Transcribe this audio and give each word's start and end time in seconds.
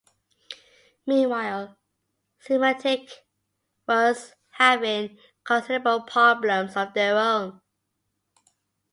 Meanwhile, 1.05 1.77
Symantec 2.43 3.07
was 3.87 4.33
having 4.53 5.19
considerable 5.43 6.01
problems 6.07 6.75
of 6.75 6.91
their 6.95 7.15
own. 7.19 7.61